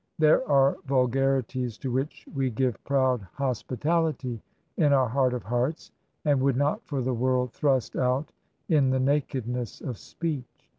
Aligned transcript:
There 0.17 0.43
are 0.49 0.77
vulgarities 0.87 1.77
to 1.77 1.91
which 1.91 2.25
we 2.33 2.49
give 2.49 2.83
proud 2.85 3.21
hospitality 3.33 4.41
in 4.75 4.93
our 4.93 5.07
heart 5.07 5.35
of 5.35 5.43
hearts, 5.43 5.91
and 6.25 6.41
would 6.41 6.57
not 6.57 6.83
for 6.87 7.03
the 7.03 7.13
world 7.13 7.53
thrust 7.53 7.95
out 7.95 8.31
in 8.67 8.89
the 8.89 8.99
nakedness 8.99 9.79
of 9.79 9.99
speech. 9.99 10.69